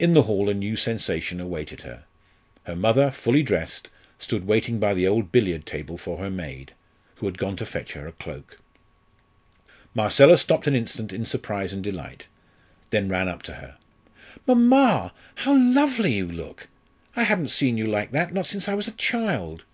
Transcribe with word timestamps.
In 0.00 0.12
the 0.12 0.22
hall 0.24 0.48
a 0.50 0.54
new 0.54 0.74
sensation 0.74 1.38
awaited 1.40 1.82
her. 1.82 2.02
Her 2.64 2.74
mother, 2.74 3.12
fully 3.12 3.44
dressed, 3.44 3.88
stood 4.18 4.44
waiting 4.44 4.80
by 4.80 4.92
the 4.92 5.06
old 5.06 5.30
billiard 5.30 5.64
table 5.66 5.96
for 5.96 6.18
her 6.18 6.30
maid, 6.30 6.72
who 7.14 7.26
had 7.26 7.38
gone 7.38 7.54
to 7.58 7.64
fetch 7.64 7.92
her 7.92 8.08
a 8.08 8.12
cloak. 8.12 8.58
Marcella 9.94 10.36
stopped 10.36 10.66
an 10.66 10.74
instant 10.74 11.12
in 11.12 11.24
surprise 11.24 11.72
and 11.72 11.84
delight, 11.84 12.26
then 12.90 13.08
ran 13.08 13.28
up 13.28 13.44
to 13.44 13.52
her. 13.54 13.76
"Mamma, 14.48 15.12
how 15.36 15.56
lovely 15.56 16.14
you 16.14 16.26
look! 16.26 16.66
I 17.14 17.22
haven't 17.22 17.50
seen 17.52 17.76
you 17.78 17.86
like 17.86 18.10
that, 18.10 18.32
not 18.34 18.46
since 18.46 18.66
I 18.66 18.74
was 18.74 18.88
a 18.88 18.98
child. 18.98 19.64